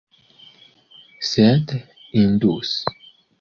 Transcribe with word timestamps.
Sed 1.27 1.75
indus! 2.23 2.73